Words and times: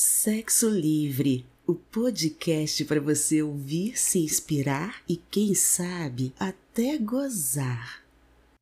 Sexo 0.00 0.68
Livre, 0.68 1.44
o 1.66 1.74
podcast 1.74 2.84
para 2.84 3.00
você 3.00 3.42
ouvir, 3.42 3.98
se 3.98 4.20
inspirar 4.20 5.02
e, 5.08 5.16
quem 5.16 5.56
sabe, 5.56 6.32
até 6.38 6.96
gozar. 6.98 8.04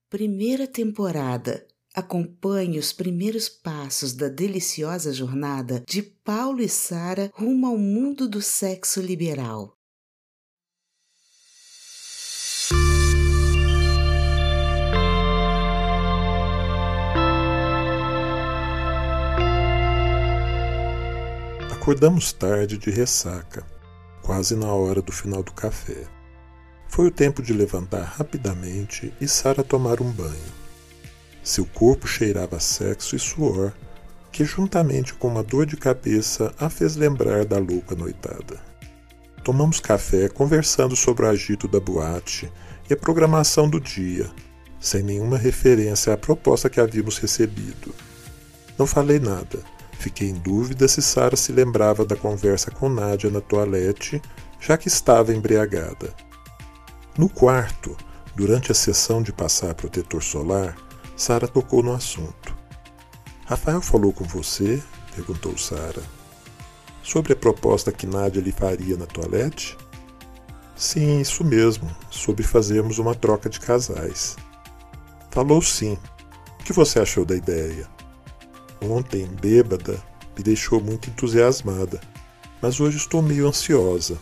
Primeira 0.09 0.67
temporada. 0.67 1.67
Acompanhe 1.95 2.79
os 2.79 2.91
primeiros 2.91 3.51
passos 3.51 4.14
da 4.14 4.30
deliciosa 4.30 5.12
jornada 5.12 5.85
de 5.87 6.03
Paulo 6.03 6.62
e 6.62 6.71
Sara 6.71 7.30
rumo 7.34 7.66
ao 7.66 7.77
mundo 7.77 8.27
do 8.27 8.41
sexo 8.41 9.03
liberal. 9.03 9.77
Acordamos 21.87 22.32
tarde 22.32 22.77
de 22.77 22.91
ressaca, 22.91 23.65
quase 24.20 24.56
na 24.56 24.66
hora 24.73 25.01
do 25.01 25.12
final 25.12 25.41
do 25.41 25.52
café. 25.52 26.02
Foi 26.88 27.06
o 27.06 27.12
tempo 27.12 27.41
de 27.41 27.52
levantar 27.52 28.02
rapidamente 28.02 29.15
e 29.20 29.29
Sara 29.29 29.62
tomar 29.62 30.01
um 30.01 30.10
banho. 30.10 30.52
Seu 31.45 31.65
corpo 31.65 32.09
cheirava 32.09 32.59
sexo 32.59 33.15
e 33.15 33.20
suor, 33.20 33.73
que 34.33 34.45
juntamente 34.45 35.15
com 35.15 35.29
uma 35.29 35.45
dor 35.45 35.65
de 35.65 35.77
cabeça 35.77 36.52
a 36.59 36.69
fez 36.69 36.96
lembrar 36.96 37.45
da 37.45 37.59
louca 37.59 37.95
noitada. 37.95 38.60
Tomamos 39.45 39.79
café 39.79 40.29
conversando 40.29 40.96
sobre 40.96 41.24
o 41.24 41.29
agito 41.29 41.68
da 41.68 41.79
boate 41.79 42.52
e 42.91 42.95
a 42.95 42.96
programação 42.96 43.71
do 43.71 43.80
dia, 43.80 44.29
sem 44.80 45.05
nenhuma 45.05 45.38
referência 45.38 46.12
à 46.12 46.16
proposta 46.16 46.68
que 46.68 46.80
havíamos 46.80 47.18
recebido. 47.18 47.95
Não 48.77 48.88
falei 48.88 49.21
nada 49.21 49.76
Fiquei 49.98 50.28
em 50.28 50.34
dúvida 50.34 50.86
se 50.86 51.02
Sara 51.02 51.36
se 51.36 51.52
lembrava 51.52 52.04
da 52.04 52.14
conversa 52.14 52.70
com 52.70 52.88
Nádia 52.88 53.30
na 53.30 53.41
toalete, 53.41 54.20
já 54.60 54.77
que 54.77 54.88
estava 54.88 55.34
embriagada. 55.34 56.15
No 57.18 57.29
quarto, 57.29 57.96
durante 58.34 58.71
a 58.71 58.74
sessão 58.74 59.23
de 59.23 59.32
passar 59.32 59.74
protetor 59.74 60.23
solar, 60.23 60.76
Sara 61.16 61.48
tocou 61.48 61.82
no 61.82 61.95
assunto. 61.95 62.54
Rafael 63.46 63.80
falou 63.80 64.12
com 64.12 64.25
você? 64.25 64.82
perguntou 65.15 65.56
Sara. 65.56 66.03
Sobre 67.03 67.32
a 67.32 67.37
proposta 67.37 67.91
que 67.91 68.06
Nádia 68.06 68.43
lhe 68.43 68.53
faria 68.53 68.97
na 68.97 69.06
toalete? 69.06 69.76
Sim, 70.76 71.21
isso 71.21 71.43
mesmo, 71.43 71.88
sobre 72.10 72.43
fazermos 72.43 72.99
uma 72.99 73.15
troca 73.15 73.49
de 73.49 73.59
casais. 73.59 74.37
Falou 75.31 75.62
sim. 75.62 75.97
O 76.60 76.65
que 76.65 76.72
você 76.72 76.99
achou 76.99 77.25
da 77.25 77.34
ideia? 77.34 77.96
Ontem, 78.81 79.27
bêbada, 79.27 80.03
me 80.37 80.43
deixou 80.43 80.81
muito 80.81 81.09
entusiasmada, 81.09 82.00
mas 82.60 82.78
hoje 82.78 82.99
estou 82.99 83.22
meio 83.22 83.49
ansiosa. 83.49 84.19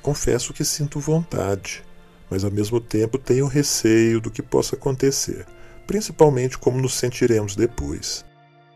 Confesso 0.00 0.52
que 0.52 0.64
sinto 0.64 1.00
vontade, 1.00 1.82
mas 2.30 2.44
ao 2.44 2.50
mesmo 2.50 2.80
tempo 2.80 3.18
tenho 3.18 3.46
receio 3.46 4.20
do 4.20 4.30
que 4.30 4.42
possa 4.42 4.76
acontecer, 4.76 5.44
principalmente 5.86 6.56
como 6.56 6.80
nos 6.80 6.94
sentiremos 6.94 7.56
depois. 7.56 8.24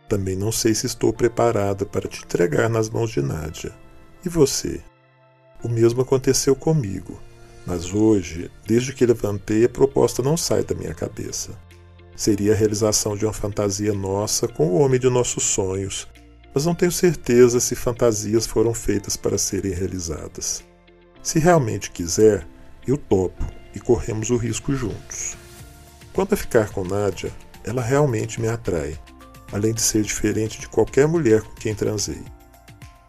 Também 0.09 0.35
não 0.35 0.51
sei 0.51 0.75
se 0.75 0.87
estou 0.87 1.13
preparada 1.13 1.85
para 1.87 2.09
te 2.09 2.25
entregar 2.25 2.69
nas 2.69 2.89
mãos 2.89 3.11
de 3.11 3.23
Nádia. 3.23 3.73
E 4.25 4.29
você? 4.29 4.81
O 5.63 5.69
mesmo 5.69 6.03
aconteceu 6.03 6.57
comigo, 6.57 7.21
mas 7.67 7.93
hoje, 7.93 8.51
desde 8.67 8.93
que 8.93 9.07
levantei, 9.07 9.65
a 9.65 9.69
proposta 9.69 10.23
não 10.23 10.37
sai 10.37 10.65
da 10.65 10.75
minha 10.75 10.95
cabeça 10.95 11.68
seria 12.19 12.53
a 12.53 12.57
realização 12.57 13.17
de 13.17 13.25
uma 13.25 13.33
fantasia 13.33 13.93
nossa 13.93 14.49
com 14.49 14.67
o 14.67 14.81
homem 14.81 14.99
de 14.99 15.09
nossos 15.09 15.45
sonhos, 15.45 16.09
mas 16.53 16.67
não 16.67 16.75
tenho 16.75 16.91
certeza 16.91 17.61
se 17.61 17.77
fantasias 17.77 18.45
foram 18.45 18.75
feitas 18.75 19.17
para 19.17 19.39
serem 19.39 19.73
realizadas. 19.73 20.65
Se 21.23 21.39
realmente 21.39 21.93
quiser, 21.93 22.45
eu 22.85 22.99
topo 22.99 23.45
e 23.73 23.79
corremos 23.79 24.31
o 24.31 24.37
risco 24.37 24.75
juntos. 24.75 25.37
Quanto 26.13 26.35
a 26.35 26.37
ficar 26.37 26.71
com 26.71 26.83
Nádia, 26.83 27.31
ela 27.63 27.83
realmente 27.83 28.41
me 28.41 28.49
atrai, 28.49 28.99
além 29.53 29.73
de 29.73 29.81
ser 29.81 30.03
diferente 30.03 30.59
de 30.59 30.69
qualquer 30.69 31.07
mulher 31.07 31.43
com 31.43 31.55
quem 31.55 31.73
transei. 31.73 32.25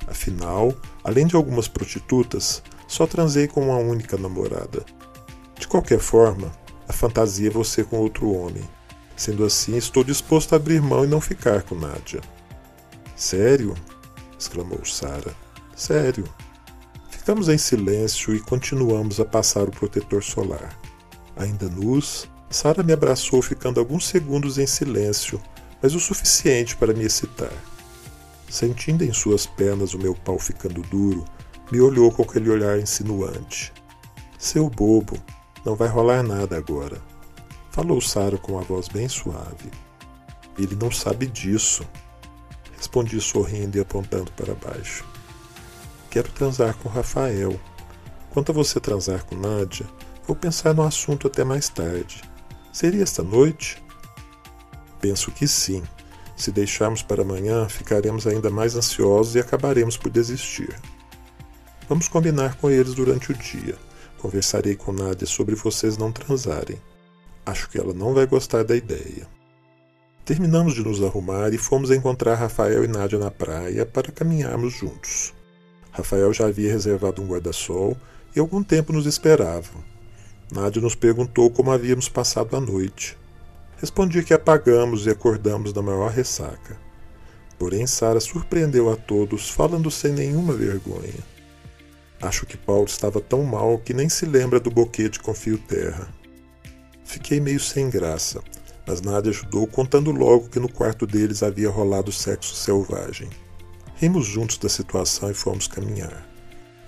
Afinal, 0.05 0.71
além 1.03 1.25
de 1.25 1.35
algumas 1.35 1.67
prostitutas, 1.67 2.61
só 2.87 3.07
transei 3.07 3.47
com 3.47 3.61
uma 3.61 3.77
única 3.77 4.17
namorada. 4.17 4.85
De 5.57 5.67
qualquer 5.67 5.99
forma, 5.99 6.51
a 6.87 6.93
fantasia 6.93 7.47
é 7.47 7.51
você 7.51 7.83
com 7.83 7.97
outro 7.97 8.31
homem, 8.31 8.63
Sendo 9.19 9.43
assim, 9.43 9.75
estou 9.75 10.01
disposto 10.01 10.53
a 10.53 10.55
abrir 10.55 10.81
mão 10.81 11.03
e 11.03 11.07
não 11.07 11.19
ficar 11.19 11.63
com 11.63 11.75
Nádia. 11.75 12.21
Sério? 13.17 13.75
exclamou 14.39 14.85
Sara. 14.85 15.35
Sério. 15.75 16.23
Ficamos 17.09 17.49
em 17.49 17.57
silêncio 17.57 18.33
e 18.33 18.39
continuamos 18.39 19.19
a 19.19 19.25
passar 19.25 19.63
o 19.63 19.71
protetor 19.71 20.23
solar. 20.23 20.79
Ainda 21.35 21.67
nus, 21.67 22.29
Sara 22.49 22.81
me 22.81 22.93
abraçou 22.93 23.41
ficando 23.41 23.81
alguns 23.81 24.07
segundos 24.07 24.57
em 24.57 24.65
silêncio, 24.65 25.41
mas 25.81 25.93
o 25.93 25.99
suficiente 25.99 26.77
para 26.77 26.93
me 26.93 27.03
excitar. 27.03 27.51
Sentindo 28.49 29.03
em 29.03 29.11
suas 29.11 29.45
pernas 29.45 29.93
o 29.93 29.99
meu 29.99 30.15
pau 30.15 30.39
ficando 30.39 30.81
duro, 30.83 31.25
me 31.69 31.81
olhou 31.81 32.09
com 32.09 32.23
aquele 32.23 32.49
olhar 32.49 32.79
insinuante. 32.79 33.73
Seu 34.37 34.69
bobo, 34.69 35.21
não 35.65 35.75
vai 35.75 35.89
rolar 35.89 36.23
nada 36.23 36.55
agora. 36.55 37.08
Falou 37.71 38.01
Sara 38.01 38.37
com 38.37 38.53
uma 38.53 38.61
voz 38.61 38.87
bem 38.87 39.07
suave. 39.07 39.71
Ele 40.57 40.75
não 40.75 40.91
sabe 40.91 41.27
disso. 41.27 41.83
Respondi 42.75 43.19
sorrindo 43.21 43.77
e 43.77 43.81
apontando 43.81 44.31
para 44.31 44.55
baixo. 44.55 45.05
Quero 46.09 46.31
transar 46.31 46.75
com 46.77 46.89
Rafael. 46.89 47.59
Quanto 48.31 48.51
a 48.51 48.55
você 48.55 48.79
transar 48.79 49.23
com 49.25 49.35
Nádia, 49.35 49.85
vou 50.25 50.35
pensar 50.35 50.73
no 50.73 50.83
assunto 50.83 51.27
até 51.27 51.43
mais 51.43 51.69
tarde. 51.69 52.21
Seria 52.71 53.03
esta 53.03 53.23
noite? 53.23 53.81
Penso 54.99 55.31
que 55.31 55.47
sim. 55.47 55.83
Se 56.35 56.51
deixarmos 56.51 57.01
para 57.01 57.21
amanhã, 57.21 57.67
ficaremos 57.67 58.25
ainda 58.25 58.49
mais 58.49 58.75
ansiosos 58.75 59.35
e 59.35 59.39
acabaremos 59.39 59.97
por 59.97 60.09
desistir. 60.09 60.73
Vamos 61.87 62.07
combinar 62.07 62.55
com 62.55 62.69
eles 62.69 62.93
durante 62.93 63.31
o 63.31 63.35
dia. 63.35 63.77
Conversarei 64.19 64.75
com 64.75 64.91
Nádia 64.91 65.27
sobre 65.27 65.55
vocês 65.55 65.97
não 65.97 66.11
transarem. 66.11 66.79
Acho 67.49 67.67
que 67.67 67.79
ela 67.79 67.95
não 67.95 68.13
vai 68.13 68.27
gostar 68.27 68.63
da 68.63 68.75
ideia. 68.75 69.27
Terminamos 70.23 70.75
de 70.75 70.83
nos 70.83 71.01
arrumar 71.01 71.51
e 71.51 71.57
fomos 71.57 71.89
encontrar 71.89 72.35
Rafael 72.35 72.83
e 72.83 72.87
Nádia 72.87 73.17
na 73.17 73.31
praia 73.31 73.87
para 73.87 74.11
caminharmos 74.11 74.73
juntos. 74.73 75.33
Rafael 75.91 76.31
já 76.31 76.45
havia 76.45 76.71
reservado 76.71 77.23
um 77.23 77.27
guarda-sol 77.27 77.97
e 78.35 78.39
algum 78.39 78.61
tempo 78.61 78.93
nos 78.93 79.07
esperava. 79.07 79.83
Nádia 80.51 80.79
nos 80.79 80.93
perguntou 80.93 81.49
como 81.49 81.71
havíamos 81.71 82.07
passado 82.07 82.55
a 82.55 82.61
noite. 82.61 83.17
Respondi 83.77 84.21
que 84.21 84.33
apagamos 84.35 85.07
e 85.07 85.09
acordamos 85.09 85.73
na 85.73 85.81
maior 85.81 86.11
ressaca. 86.11 86.77
Porém, 87.57 87.87
Sara 87.87 88.19
surpreendeu 88.19 88.91
a 88.91 88.95
todos, 88.95 89.49
falando 89.49 89.89
sem 89.89 90.13
nenhuma 90.13 90.53
vergonha. 90.53 91.25
Acho 92.21 92.45
que 92.45 92.57
Paulo 92.57 92.85
estava 92.85 93.19
tão 93.19 93.41
mal 93.41 93.79
que 93.79 93.91
nem 93.91 94.07
se 94.07 94.27
lembra 94.27 94.59
do 94.59 94.69
boquete 94.69 95.19
com 95.19 95.33
fio 95.33 95.57
terra. 95.57 96.18
Fiquei 97.09 97.39
meio 97.39 97.59
sem 97.59 97.89
graça, 97.89 98.39
mas 98.85 99.01
Nádia 99.01 99.31
ajudou 99.31 99.65
contando 99.65 100.11
logo 100.11 100.47
que 100.47 100.59
no 100.59 100.71
quarto 100.71 101.07
deles 101.07 101.41
havia 101.41 101.67
rolado 101.67 102.11
sexo 102.11 102.53
selvagem. 102.53 103.27
Rimos 103.95 104.27
juntos 104.27 104.59
da 104.59 104.69
situação 104.69 105.31
e 105.31 105.33
fomos 105.33 105.67
caminhar. 105.67 106.23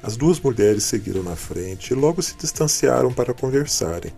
As 0.04 0.16
duas 0.16 0.40
mulheres 0.40 0.84
seguiram 0.84 1.24
na 1.24 1.36
frente 1.36 1.90
e 1.90 1.96
logo 1.96 2.22
se 2.22 2.38
distanciaram 2.38 3.12
para 3.12 3.34
conversarem. 3.34 4.14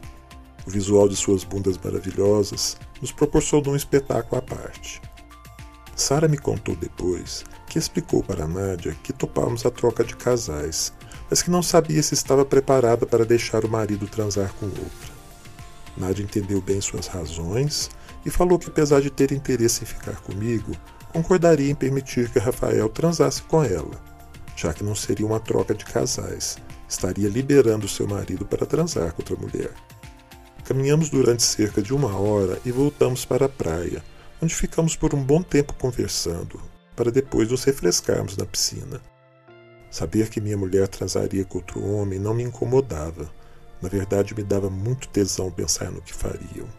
O 0.67 0.69
visual 0.69 1.07
de 1.07 1.15
suas 1.15 1.45
bundas 1.45 1.77
maravilhosas 1.77 2.75
nos 3.01 3.13
proporcionou 3.13 3.71
um 3.71 3.77
espetáculo 3.77 4.39
à 4.39 4.41
parte. 4.41 5.01
Sara 5.95 6.27
me 6.27 6.37
contou 6.37 6.75
depois 6.75 7.45
que 7.69 7.79
explicou 7.79 8.21
para 8.21 8.45
Nádia 8.45 8.93
que 9.01 9.13
topávamos 9.13 9.65
a 9.65 9.71
troca 9.71 10.03
de 10.03 10.17
casais, 10.17 10.91
mas 11.29 11.41
que 11.41 11.49
não 11.49 11.63
sabia 11.63 12.03
se 12.03 12.13
estava 12.13 12.43
preparada 12.43 13.05
para 13.05 13.25
deixar 13.25 13.63
o 13.63 13.69
marido 13.69 14.05
transar 14.05 14.53
com 14.59 14.65
outra. 14.65 15.12
Nádia 15.95 16.23
entendeu 16.23 16.61
bem 16.61 16.81
suas 16.81 17.07
razões 17.07 17.89
e 18.25 18.29
falou 18.29 18.57
que, 18.57 18.69
apesar 18.69 19.01
de 19.01 19.09
ter 19.09 19.31
interesse 19.31 19.83
em 19.83 19.87
ficar 19.87 20.15
comigo, 20.21 20.75
concordaria 21.11 21.69
em 21.69 21.75
permitir 21.75 22.29
que 22.29 22.39
Rafael 22.39 22.89
transasse 22.89 23.41
com 23.43 23.63
ela, 23.63 24.01
já 24.55 24.73
que 24.73 24.83
não 24.83 24.95
seria 24.95 25.25
uma 25.25 25.39
troca 25.39 25.73
de 25.75 25.85
casais, 25.85 26.57
estaria 26.89 27.29
liberando 27.29 27.87
seu 27.87 28.07
marido 28.07 28.45
para 28.45 28.65
transar 28.65 29.13
com 29.13 29.21
outra 29.21 29.35
mulher. 29.35 29.71
Caminhamos 30.63 31.09
durante 31.09 31.43
cerca 31.43 31.81
de 31.81 31.93
uma 31.93 32.17
hora 32.17 32.59
e 32.65 32.71
voltamos 32.71 33.25
para 33.25 33.45
a 33.45 33.49
praia, 33.49 34.03
onde 34.41 34.55
ficamos 34.55 34.95
por 34.95 35.13
um 35.13 35.21
bom 35.23 35.43
tempo 35.43 35.73
conversando, 35.73 36.59
para 36.95 37.11
depois 37.11 37.49
nos 37.49 37.63
refrescarmos 37.63 38.37
na 38.37 38.45
piscina. 38.45 39.01
Saber 39.91 40.29
que 40.29 40.41
minha 40.41 40.57
mulher 40.57 40.87
transaria 40.87 41.45
com 41.45 41.59
outro 41.59 41.85
homem 41.85 42.17
não 42.17 42.33
me 42.33 42.43
incomodava 42.43 43.29
na 43.83 43.89
verdade, 43.89 44.33
me 44.33 44.43
dava 44.43 44.69
muito 44.69 45.09
tesão 45.09 45.51
pensar 45.51 45.91
no 45.91 46.01
que 46.01 46.13
fariam. 46.13 46.69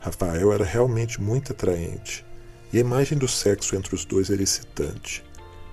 Rafael 0.00 0.54
era 0.54 0.64
realmente 0.64 1.20
muito 1.20 1.52
atraente, 1.52 2.24
e 2.72 2.78
a 2.78 2.80
imagem 2.80 3.18
do 3.18 3.28
sexo 3.28 3.76
entre 3.76 3.94
os 3.94 4.06
dois 4.06 4.30
era 4.30 4.42
excitante. 4.42 5.22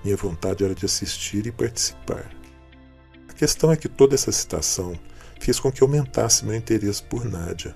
Minha 0.04 0.18
vontade 0.18 0.62
era 0.62 0.74
de 0.74 0.84
assistir 0.84 1.46
e 1.46 1.50
participar. 1.50 2.30
A 3.30 3.32
questão 3.32 3.72
é 3.72 3.76
que 3.76 3.88
toda 3.88 4.14
essa 4.14 4.30
citação 4.30 4.92
fez 5.40 5.58
com 5.58 5.72
que 5.72 5.82
aumentasse 5.82 6.44
meu 6.44 6.54
interesse 6.54 7.02
por 7.02 7.24
Nádia, 7.24 7.74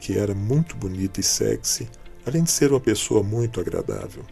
que 0.00 0.16
era 0.16 0.34
muito 0.34 0.76
bonita 0.76 1.20
e 1.20 1.22
sexy, 1.22 1.90
além 2.24 2.44
de 2.44 2.50
ser 2.50 2.70
uma 2.70 2.80
pessoa 2.80 3.22
muito 3.22 3.60
agradável. 3.60 4.24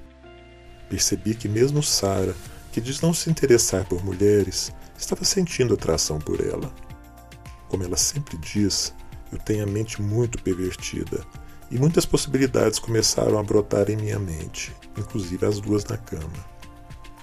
Percebi 0.89 1.35
que 1.35 1.47
mesmo 1.47 1.83
Sara, 1.83 2.35
que 2.73 2.81
diz 2.81 3.03
não 3.03 3.13
se 3.13 3.29
interessar 3.29 3.85
por 3.85 4.03
mulheres, 4.03 4.73
estava 4.97 5.27
sentindo 5.27 5.75
atração 5.75 6.19
por 6.19 6.41
ela. 6.41 6.73
Como 7.73 7.85
ela 7.85 7.97
sempre 7.97 8.37
diz, 8.37 8.93
eu 9.33 9.39
tenho 9.39 9.63
a 9.63 9.67
mente 9.67 10.03
muito 10.03 10.37
pervertida 10.43 11.25
e 11.71 11.79
muitas 11.79 12.05
possibilidades 12.05 12.79
começaram 12.79 13.39
a 13.39 13.43
brotar 13.43 13.89
em 13.89 13.97
minha 13.97 14.19
mente, 14.19 14.77
inclusive 14.95 15.47
as 15.47 15.59
duas 15.59 15.83
na 15.87 15.97
cama. 15.97 16.45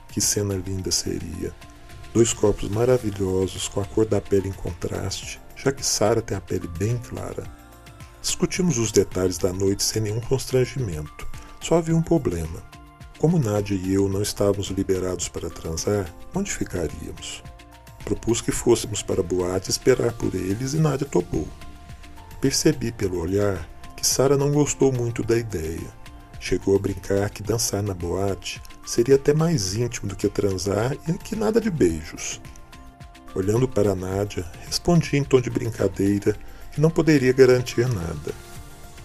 Que 0.07 0.19
cena 0.19 0.55
linda 0.55 0.89
seria! 0.89 1.53
Dois 2.15 2.33
corpos 2.33 2.67
maravilhosos 2.67 3.67
com 3.67 3.79
a 3.79 3.85
cor 3.85 4.07
da 4.07 4.19
pele 4.19 4.49
em 4.49 4.51
contraste, 4.51 5.39
já 5.55 5.71
que 5.71 5.85
Sara 5.85 6.19
tem 6.19 6.35
a 6.35 6.41
pele 6.41 6.67
bem 6.67 6.97
clara. 6.97 7.43
Discutimos 8.19 8.79
os 8.79 8.91
detalhes 8.91 9.37
da 9.37 9.53
noite 9.53 9.83
sem 9.83 10.01
nenhum 10.01 10.19
constrangimento. 10.19 11.27
Só 11.61 11.75
havia 11.75 11.95
um 11.95 12.01
problema. 12.01 12.63
Como 13.19 13.37
Nádia 13.37 13.75
e 13.75 13.93
eu 13.93 14.09
não 14.09 14.23
estávamos 14.23 14.69
liberados 14.69 15.29
para 15.29 15.47
transar, 15.47 16.11
onde 16.33 16.51
ficaríamos? 16.51 17.43
Propus 18.03 18.41
que 18.41 18.51
fôssemos 18.51 19.03
para 19.03 19.21
a 19.21 19.23
boate 19.23 19.69
esperar 19.69 20.13
por 20.13 20.33
eles 20.33 20.73
e 20.73 20.77
Nádia 20.77 21.07
topou. 21.07 21.47
Percebi 22.41 22.91
pelo 22.91 23.19
olhar 23.19 23.67
que 23.95 24.05
Sara 24.07 24.37
não 24.37 24.51
gostou 24.51 24.91
muito 24.91 25.21
da 25.21 25.37
ideia. 25.37 25.99
Chegou 26.39 26.75
a 26.75 26.79
brincar 26.79 27.29
que 27.29 27.43
dançar 27.43 27.83
na 27.83 27.93
boate 27.93 28.61
seria 28.85 29.15
até 29.15 29.33
mais 29.33 29.75
íntimo 29.75 30.07
do 30.07 30.15
que 30.15 30.29
transar 30.29 30.95
e 31.07 31.13
que 31.13 31.35
nada 31.35 31.59
de 31.59 31.69
beijos. 31.69 32.41
Olhando 33.35 33.67
para 33.67 33.93
Nádia, 33.93 34.45
respondi 34.65 35.17
em 35.17 35.23
tom 35.23 35.39
de 35.39 35.49
brincadeira 35.49 36.35
que 36.71 36.81
não 36.81 36.89
poderia 36.89 37.33
garantir 37.33 37.87
nada. 37.87 38.33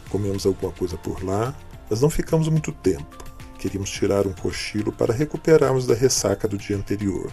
Comemos 0.09 0.47
alguma 0.47 0.73
coisa 0.73 0.97
por 0.97 1.23
lá, 1.23 1.55
mas 1.91 2.01
não 2.01 2.09
ficamos 2.09 2.49
muito 2.49 2.73
tempo. 2.73 3.19
Queríamos 3.59 3.91
tirar 3.91 4.27
um 4.27 4.33
cochilo 4.33 4.93
para 4.93 5.13
recuperarmos 5.13 5.87
da 5.87 5.95
ressaca 5.95 6.47
do 6.47 6.57
dia 6.57 6.77
anterior. 6.77 7.33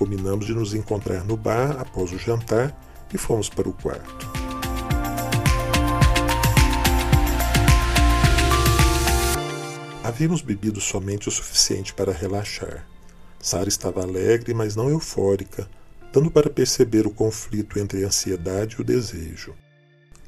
Combinamos 0.00 0.46
de 0.46 0.54
nos 0.54 0.72
encontrar 0.72 1.22
no 1.24 1.36
bar 1.36 1.78
após 1.78 2.10
o 2.10 2.18
jantar 2.18 2.74
e 3.12 3.18
fomos 3.18 3.50
para 3.50 3.68
o 3.68 3.72
quarto. 3.74 4.26
Havíamos 10.02 10.40
bebido 10.40 10.80
somente 10.80 11.28
o 11.28 11.30
suficiente 11.30 11.92
para 11.92 12.14
relaxar. 12.14 12.86
Sara 13.38 13.68
estava 13.68 14.02
alegre, 14.02 14.54
mas 14.54 14.74
não 14.74 14.88
eufórica, 14.88 15.68
dando 16.10 16.30
para 16.30 16.48
perceber 16.48 17.06
o 17.06 17.10
conflito 17.10 17.78
entre 17.78 18.02
a 18.02 18.06
ansiedade 18.06 18.76
e 18.78 18.80
o 18.80 18.84
desejo. 18.84 19.54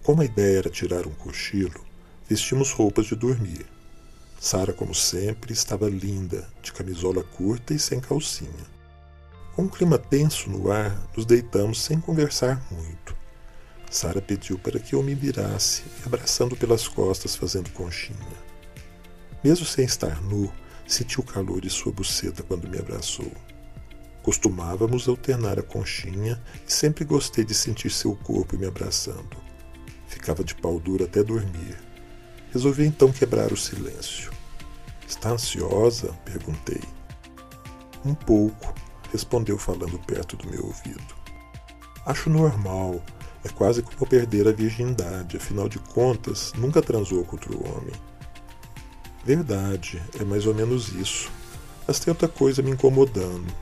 Como 0.02 0.20
a 0.20 0.26
ideia 0.26 0.58
era 0.58 0.68
tirar 0.68 1.06
um 1.06 1.14
cochilo, 1.14 1.80
vestimos 2.28 2.72
roupas 2.72 3.06
de 3.06 3.16
dormir. 3.16 3.64
Sara, 4.38 4.74
como 4.74 4.94
sempre, 4.94 5.54
estava 5.54 5.88
linda, 5.88 6.46
de 6.62 6.74
camisola 6.74 7.24
curta 7.24 7.72
e 7.72 7.78
sem 7.78 8.00
calcinha. 8.00 8.71
Com 9.62 9.66
um 9.66 9.70
clima 9.70 9.96
tenso 9.96 10.50
no 10.50 10.72
ar, 10.72 11.00
nos 11.16 11.24
deitamos 11.24 11.80
sem 11.80 12.00
conversar 12.00 12.60
muito. 12.68 13.14
Sara 13.88 14.20
pediu 14.20 14.58
para 14.58 14.80
que 14.80 14.96
eu 14.96 15.02
me 15.04 15.14
virasse, 15.14 15.84
abraçando 16.04 16.56
pelas 16.56 16.88
costas, 16.88 17.36
fazendo 17.36 17.70
conchinha. 17.70 18.18
Mesmo 19.44 19.64
sem 19.64 19.84
estar 19.84 20.20
nu, 20.20 20.52
senti 20.84 21.20
o 21.20 21.22
calor 21.22 21.60
de 21.60 21.70
sua 21.70 21.92
buceta 21.92 22.42
quando 22.42 22.68
me 22.68 22.76
abraçou. 22.76 23.30
Costumávamos 24.20 25.08
alternar 25.08 25.60
a 25.60 25.62
conchinha 25.62 26.42
e 26.66 26.72
sempre 26.72 27.04
gostei 27.04 27.44
de 27.44 27.54
sentir 27.54 27.92
seu 27.92 28.16
corpo 28.16 28.56
me 28.56 28.66
abraçando. 28.66 29.36
Ficava 30.08 30.42
de 30.42 30.56
pau 30.56 30.80
duro 30.80 31.04
até 31.04 31.22
dormir. 31.22 31.78
Resolvi 32.50 32.84
então 32.84 33.12
quebrar 33.12 33.52
o 33.52 33.56
silêncio. 33.56 34.32
Está 35.06 35.30
ansiosa? 35.30 36.08
perguntei. 36.24 36.82
Um 38.04 38.12
pouco, 38.12 38.74
respondeu 39.12 39.58
falando 39.58 39.98
perto 40.00 40.36
do 40.36 40.48
meu 40.48 40.64
ouvido. 40.64 41.14
Acho 42.04 42.30
normal. 42.30 43.00
É 43.44 43.48
quase 43.48 43.82
como 43.82 44.06
perder 44.06 44.46
a 44.46 44.52
virgindade, 44.52 45.36
afinal 45.36 45.68
de 45.68 45.78
contas, 45.78 46.52
nunca 46.56 46.80
transou 46.80 47.24
com 47.24 47.36
outro 47.36 47.58
homem. 47.68 47.94
Verdade, 49.24 50.00
é 50.18 50.24
mais 50.24 50.46
ou 50.46 50.54
menos 50.54 50.88
isso. 50.90 51.30
Mas 51.86 51.98
tem 51.98 52.12
outra 52.12 52.28
coisa 52.28 52.62
me 52.62 52.70
incomodando. 52.70 53.52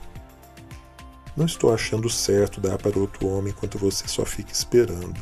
Não 1.35 1.45
estou 1.45 1.73
achando 1.73 2.09
certo 2.09 2.61
dar 2.61 2.77
para 2.77 2.99
outro 2.99 3.27
homem 3.27 3.51
enquanto 3.51 3.79
você 3.79 4.07
só 4.07 4.23
fica 4.23 4.51
esperando. 4.51 5.19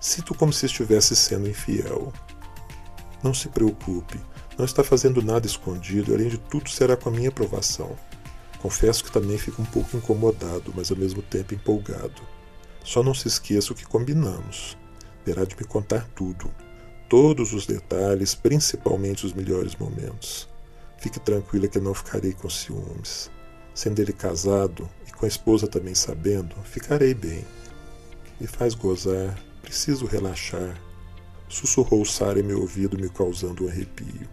Sinto 0.00 0.34
como 0.34 0.52
se 0.52 0.66
estivesse 0.66 1.14
sendo 1.14 1.48
infiel. 1.48 2.12
Não 3.22 3.32
se 3.32 3.48
preocupe, 3.48 4.18
não 4.58 4.64
está 4.64 4.82
fazendo 4.82 5.22
nada 5.22 5.46
escondido, 5.46 6.12
além 6.12 6.28
de 6.28 6.38
tudo 6.38 6.68
será 6.68 6.96
com 6.96 7.08
a 7.08 7.12
minha 7.12 7.28
aprovação. 7.28 7.96
Confesso 8.62 9.02
que 9.02 9.10
também 9.10 9.36
fico 9.36 9.60
um 9.60 9.64
pouco 9.64 9.96
incomodado, 9.96 10.72
mas 10.76 10.88
ao 10.92 10.96
mesmo 10.96 11.20
tempo 11.20 11.52
empolgado. 11.52 12.22
Só 12.84 13.02
não 13.02 13.12
se 13.12 13.26
esqueça 13.26 13.72
o 13.72 13.74
que 13.74 13.84
combinamos. 13.84 14.78
Terá 15.24 15.44
de 15.44 15.56
me 15.56 15.64
contar 15.64 16.06
tudo, 16.14 16.48
todos 17.08 17.52
os 17.52 17.66
detalhes, 17.66 18.36
principalmente 18.36 19.26
os 19.26 19.32
melhores 19.32 19.74
momentos. 19.74 20.48
Fique 20.96 21.18
tranquila 21.18 21.66
que 21.66 21.80
não 21.80 21.92
ficarei 21.92 22.32
com 22.34 22.48
ciúmes. 22.48 23.32
Sendo 23.74 23.98
ele 23.98 24.12
casado 24.12 24.88
e 25.08 25.10
com 25.10 25.24
a 25.24 25.28
esposa 25.28 25.66
também 25.66 25.96
sabendo, 25.96 26.54
ficarei 26.62 27.14
bem. 27.14 27.44
Me 28.40 28.46
faz 28.46 28.74
gozar, 28.74 29.36
preciso 29.60 30.06
relaxar. 30.06 30.80
Sussurrou 31.48 32.04
Sara 32.04 32.38
em 32.38 32.44
meu 32.44 32.60
ouvido, 32.60 32.96
me 32.96 33.08
causando 33.08 33.64
um 33.64 33.68
arrepio. 33.68 34.28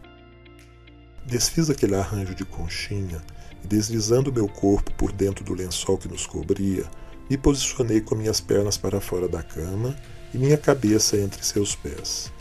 Desfiz 1.25 1.67
aquele 1.71 1.95
arranjo 1.95 2.35
de 2.35 2.45
conchinha 2.45 3.19
e, 3.63 3.67
deslizando 3.67 4.33
meu 4.33 4.47
corpo 4.47 4.91
por 4.93 5.11
dentro 5.11 5.43
do 5.43 5.53
lençol 5.53 5.97
que 5.97 6.07
nos 6.07 6.25
cobria, 6.25 6.85
me 7.29 7.37
posicionei 7.37 8.01
com 8.01 8.15
minhas 8.15 8.41
pernas 8.41 8.77
para 8.77 8.99
fora 8.99 9.27
da 9.27 9.43
cama 9.43 9.95
e 10.33 10.37
minha 10.37 10.57
cabeça 10.57 11.17
entre 11.17 11.45
seus 11.45 11.75
pés. 11.75 12.31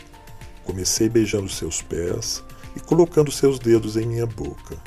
Comecei 0.63 1.09
beijando 1.09 1.49
seus 1.49 1.81
pés 1.81 2.43
e 2.75 2.79
colocando 2.79 3.31
seus 3.31 3.59
dedos 3.59 3.97
em 3.97 4.05
minha 4.05 4.25
boca. 4.25 4.77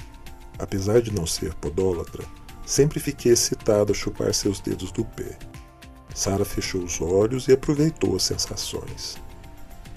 Apesar 0.58 1.00
de 1.00 1.12
não 1.12 1.26
ser 1.26 1.55
podólatra, 1.55 2.25
sempre 2.64 3.00
fiquei 3.00 3.32
excitado 3.32 3.93
a 3.93 3.94
chupar 3.94 4.32
seus 4.34 4.60
dedos 4.60 4.93
do 4.93 5.05
pé. 5.05 5.39
Sara 6.15 6.44
fechou 6.44 6.82
os 6.82 7.01
olhos 7.01 7.48
e 7.48 7.53
aproveitou 7.53 8.15
as 8.17 8.22
sensações. 8.22 9.17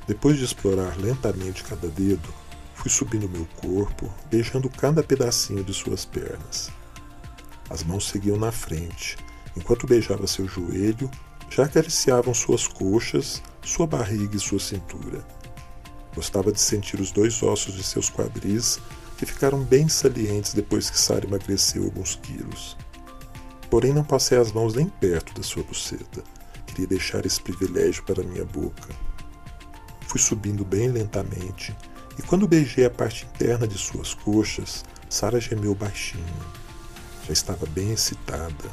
Depois 0.08 0.38
de 0.38 0.46
explorar 0.46 0.98
lentamente 0.98 1.64
cada 1.64 1.88
dedo, 1.88 2.34
fui 2.86 2.92
subindo 2.92 3.28
meu 3.28 3.48
corpo, 3.56 4.14
beijando 4.30 4.70
cada 4.70 5.02
pedacinho 5.02 5.64
de 5.64 5.74
suas 5.74 6.06
pernas. 6.06 6.70
As 7.68 7.84
mãos 7.84 8.08
seguiam 8.08 8.38
na 8.38 8.52
frente, 8.52 9.18
enquanto 9.58 9.88
beijava 9.88 10.28
seu 10.28 10.48
joelho, 10.48 11.10
já 11.50 11.64
acariciavam 11.64 12.32
suas 12.32 12.68
coxas, 12.68 13.42
sua 13.64 13.88
barriga 13.88 14.38
e 14.38 14.40
sua 14.40 14.60
cintura. 14.60 15.26
Gostava 16.14 16.52
de 16.52 16.62
sentir 16.62 17.00
os 17.02 17.10
dois 17.10 17.42
ossos 17.42 17.74
de 17.74 17.82
seus 17.82 18.08
quadris, 18.08 18.80
que 19.18 19.26
ficaram 19.26 19.64
bem 19.64 19.90
salientes 19.90 20.54
depois 20.54 20.88
que 20.88 21.00
Sara 21.00 21.26
emagreceu 21.26 21.86
alguns 21.86 22.18
quilos. 22.18 22.78
Porém, 23.68 23.94
não 23.94 24.04
passei 24.04 24.38
as 24.38 24.52
mãos 24.52 24.76
nem 24.76 24.88
perto 24.88 25.34
da 25.34 25.42
sua 25.42 25.64
buceta. 25.64 26.24
Queria 26.68 26.86
deixar 26.86 27.26
esse 27.26 27.42
privilégio 27.42 28.04
para 28.04 28.22
minha 28.22 28.46
boca. 28.46 28.94
Fui 30.02 30.20
subindo 30.20 30.64
bem 30.64 30.90
lentamente, 30.90 31.76
e 32.18 32.22
quando 32.22 32.48
beijei 32.48 32.86
a 32.86 32.90
parte 32.90 33.26
interna 33.26 33.68
de 33.68 33.78
suas 33.78 34.14
coxas, 34.14 34.84
Sara 35.10 35.40
gemeu 35.40 35.76
baixinho. 35.76 36.24
Já 37.26 37.34
estava 37.34 37.66
bem 37.68 37.92
excitada. 37.92 38.70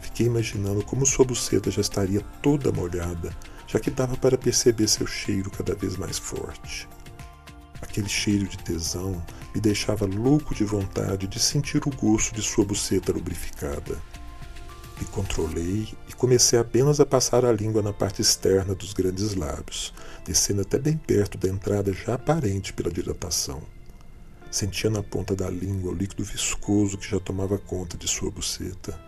Fiquei 0.00 0.26
imaginando 0.26 0.84
como 0.84 1.04
sua 1.04 1.24
buceta 1.24 1.70
já 1.70 1.80
estaria 1.80 2.20
toda 2.42 2.72
molhada 2.72 3.34
já 3.66 3.80
que 3.80 3.90
dava 3.90 4.16
para 4.16 4.38
perceber 4.38 4.88
seu 4.88 5.06
cheiro 5.06 5.50
cada 5.50 5.74
vez 5.74 5.96
mais 5.96 6.18
forte. 6.18 6.88
Aquele 7.82 8.08
cheiro 8.08 8.46
de 8.46 8.56
tesão 8.58 9.22
me 9.54 9.60
deixava 9.60 10.06
louco 10.06 10.54
de 10.54 10.64
vontade 10.64 11.26
de 11.26 11.38
sentir 11.40 11.82
o 11.86 11.90
gosto 11.90 12.34
de 12.34 12.42
sua 12.42 12.64
buceta 12.64 13.12
lubrificada. 13.12 14.00
Me 14.98 15.04
controlei 15.06 15.88
e 16.08 16.14
comecei 16.14 16.58
apenas 16.58 17.00
a 17.00 17.06
passar 17.06 17.44
a 17.44 17.52
língua 17.52 17.82
na 17.82 17.92
parte 17.92 18.22
externa 18.22 18.74
dos 18.74 18.94
grandes 18.94 19.34
lábios, 19.34 19.92
descendo 20.24 20.62
até 20.62 20.78
bem 20.78 20.96
perto 20.96 21.36
da 21.36 21.48
entrada 21.48 21.92
já 21.92 22.14
aparente 22.14 22.72
pela 22.72 22.90
dilatação. 22.90 23.62
Sentia 24.50 24.88
na 24.88 25.02
ponta 25.02 25.36
da 25.36 25.50
língua 25.50 25.92
o 25.92 25.94
líquido 25.94 26.24
viscoso 26.24 26.96
que 26.96 27.10
já 27.10 27.20
tomava 27.20 27.58
conta 27.58 27.96
de 27.98 28.08
sua 28.08 28.30
buceta. 28.30 28.98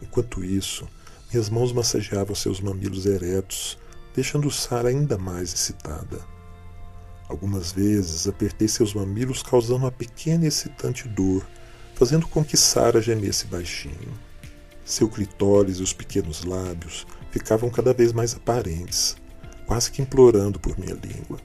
Enquanto 0.00 0.42
isso, 0.42 0.88
minhas 1.30 1.50
mãos 1.50 1.72
massageavam 1.72 2.34
seus 2.34 2.58
mamilos 2.58 3.04
eretos, 3.04 3.76
deixando 4.14 4.50
Sara 4.50 4.88
ainda 4.88 5.18
mais 5.18 5.52
excitada. 5.52 6.20
Algumas 7.28 7.70
vezes 7.70 8.26
apertei 8.26 8.66
seus 8.66 8.94
mamilos 8.94 9.42
causando 9.42 9.84
uma 9.84 9.92
pequena 9.92 10.46
e 10.46 10.48
excitante 10.48 11.06
dor, 11.06 11.46
fazendo 11.94 12.26
com 12.26 12.42
que 12.42 12.56
Sara 12.56 13.02
gemesse 13.02 13.46
baixinho. 13.46 14.27
Seu 14.88 15.06
clitóris 15.06 15.80
e 15.80 15.82
os 15.82 15.92
pequenos 15.92 16.44
lábios 16.44 17.06
ficavam 17.30 17.68
cada 17.68 17.92
vez 17.92 18.10
mais 18.10 18.34
aparentes, 18.34 19.18
quase 19.66 19.92
que 19.92 20.00
implorando 20.00 20.58
por 20.58 20.78
minha 20.78 20.94
língua. 20.94 21.38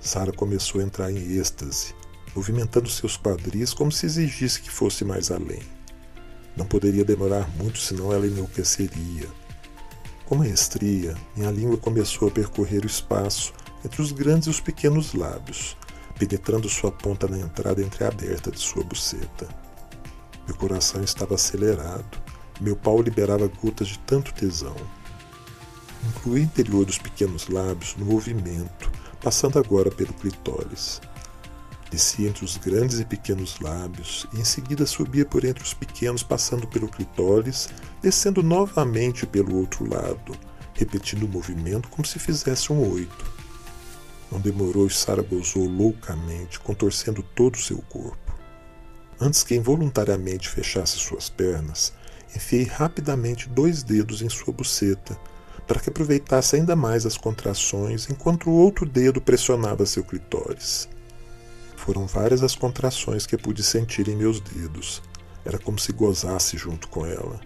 Sara 0.00 0.32
começou 0.32 0.80
a 0.80 0.84
entrar 0.84 1.12
em 1.12 1.36
êxtase, 1.36 1.94
movimentando 2.34 2.88
seus 2.88 3.18
quadris 3.18 3.74
como 3.74 3.92
se 3.92 4.06
exigisse 4.06 4.62
que 4.62 4.70
fosse 4.70 5.04
mais 5.04 5.30
além. 5.30 5.60
Não 6.56 6.64
poderia 6.64 7.04
demorar 7.04 7.46
muito, 7.58 7.76
senão 7.76 8.10
ela 8.10 8.26
enlouqueceria. 8.26 9.28
Com 10.24 10.36
maestria, 10.36 11.14
minha 11.36 11.50
língua 11.50 11.76
começou 11.76 12.28
a 12.28 12.30
percorrer 12.30 12.84
o 12.84 12.86
espaço 12.86 13.52
entre 13.84 14.00
os 14.00 14.12
grandes 14.12 14.46
e 14.46 14.50
os 14.50 14.60
pequenos 14.60 15.12
lábios, 15.12 15.76
penetrando 16.18 16.70
sua 16.70 16.90
ponta 16.90 17.28
na 17.28 17.38
entrada 17.38 17.82
entreaberta 17.82 18.50
de 18.50 18.60
sua 18.60 18.82
buceta. 18.82 19.46
Meu 20.46 20.56
coração 20.56 21.04
estava 21.04 21.34
acelerado, 21.34 22.21
meu 22.62 22.76
pau 22.76 23.02
liberava 23.02 23.46
gotas 23.48 23.88
de 23.88 23.98
tanto 24.00 24.32
tesão. 24.32 24.76
Incluí 26.08 26.40
o 26.40 26.44
interior 26.44 26.84
dos 26.84 26.98
pequenos 26.98 27.48
lábios 27.48 27.94
no 27.96 28.04
movimento, 28.06 28.90
passando 29.20 29.58
agora 29.58 29.90
pelo 29.90 30.12
clitóris. 30.14 31.00
Descia 31.90 32.28
entre 32.28 32.44
os 32.44 32.56
grandes 32.56 33.00
e 33.00 33.04
pequenos 33.04 33.60
lábios 33.60 34.26
e 34.32 34.40
em 34.40 34.44
seguida 34.44 34.86
subia 34.86 35.26
por 35.26 35.44
entre 35.44 35.62
os 35.62 35.74
pequenos, 35.74 36.22
passando 36.22 36.66
pelo 36.66 36.88
clitóris, 36.88 37.68
descendo 38.00 38.42
novamente 38.42 39.26
pelo 39.26 39.56
outro 39.56 39.88
lado, 39.88 40.34
repetindo 40.72 41.24
o 41.24 41.28
movimento 41.28 41.88
como 41.88 42.06
se 42.06 42.18
fizesse 42.18 42.72
um 42.72 42.92
oito. 42.92 43.32
Não 44.30 44.40
demorou 44.40 44.86
e 44.86 44.90
Sara 44.90 45.20
gozou 45.20 45.68
loucamente, 45.68 46.58
contorcendo 46.58 47.22
todo 47.22 47.56
o 47.56 47.62
seu 47.62 47.82
corpo. 47.82 48.32
Antes 49.20 49.42
que 49.42 49.54
involuntariamente 49.54 50.48
fechasse 50.48 50.96
suas 50.96 51.28
pernas, 51.28 51.92
enfiei 52.34 52.64
rapidamente 52.64 53.48
dois 53.48 53.82
dedos 53.82 54.22
em 54.22 54.28
sua 54.28 54.52
buceta, 54.52 55.18
para 55.66 55.80
que 55.80 55.90
aproveitasse 55.90 56.56
ainda 56.56 56.74
mais 56.74 57.06
as 57.06 57.16
contrações 57.16 58.08
enquanto 58.10 58.50
o 58.50 58.54
outro 58.54 58.84
dedo 58.84 59.20
pressionava 59.20 59.86
seu 59.86 60.04
clitóris. 60.04 60.88
Foram 61.76 62.06
várias 62.06 62.42
as 62.42 62.54
contrações 62.54 63.26
que 63.26 63.36
pude 63.36 63.62
sentir 63.62 64.08
em 64.08 64.16
meus 64.16 64.40
dedos. 64.40 65.02
Era 65.44 65.58
como 65.58 65.78
se 65.78 65.92
gozasse 65.92 66.56
junto 66.56 66.88
com 66.88 67.04
ela. 67.04 67.40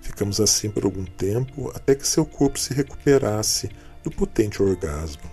Ficamos 0.00 0.40
assim 0.40 0.70
por 0.70 0.84
algum 0.84 1.04
tempo 1.04 1.72
até 1.74 1.94
que 1.94 2.06
seu 2.06 2.24
corpo 2.24 2.58
se 2.58 2.72
recuperasse 2.72 3.68
do 4.04 4.10
potente 4.10 4.62
orgasmo. 4.62 5.28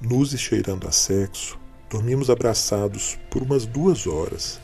Nus 0.00 0.32
e 0.32 0.38
cheirando 0.38 0.88
a 0.88 0.90
sexo, 0.90 1.56
dormimos 1.88 2.28
abraçados 2.28 3.16
por 3.30 3.42
umas 3.42 3.64
duas 3.64 4.06
horas. 4.06 4.60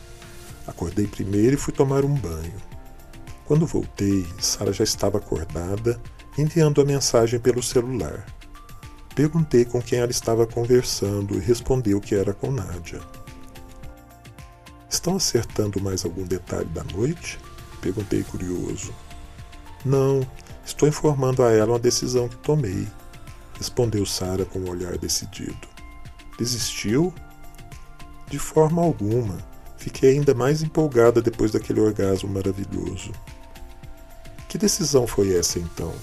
Acordei 0.66 1.06
primeiro 1.06 1.54
e 1.54 1.58
fui 1.58 1.72
tomar 1.72 2.04
um 2.04 2.14
banho. 2.14 2.71
Quando 3.44 3.66
voltei, 3.66 4.26
Sara 4.38 4.72
já 4.72 4.84
estava 4.84 5.18
acordada, 5.18 6.00
enviando 6.38 6.80
a 6.80 6.84
mensagem 6.84 7.40
pelo 7.40 7.62
celular. 7.62 8.24
Perguntei 9.14 9.64
com 9.64 9.82
quem 9.82 9.98
ela 9.98 10.10
estava 10.10 10.46
conversando 10.46 11.34
e 11.34 11.40
respondeu 11.40 12.00
que 12.00 12.14
era 12.14 12.32
com 12.32 12.50
Nádia. 12.50 13.00
Estão 14.88 15.16
acertando 15.16 15.80
mais 15.80 16.04
algum 16.04 16.24
detalhe 16.24 16.68
da 16.70 16.84
noite? 16.84 17.38
Perguntei 17.80 18.22
curioso. 18.22 18.94
Não, 19.84 20.26
estou 20.64 20.88
informando 20.88 21.42
a 21.42 21.50
ela 21.50 21.72
uma 21.72 21.78
decisão 21.78 22.28
que 22.28 22.36
tomei, 22.36 22.86
respondeu 23.58 24.06
Sara 24.06 24.44
com 24.44 24.60
um 24.60 24.70
olhar 24.70 24.96
decidido. 24.96 25.68
Desistiu? 26.38 27.12
De 28.28 28.38
forma 28.38 28.82
alguma. 28.82 29.38
Fiquei 29.76 30.12
ainda 30.12 30.32
mais 30.32 30.62
empolgada 30.62 31.20
depois 31.20 31.50
daquele 31.50 31.80
orgasmo 31.80 32.30
maravilhoso. 32.30 33.12
Que 34.52 34.58
decisão 34.58 35.06
foi 35.06 35.34
essa 35.34 35.58
então? 35.58 35.94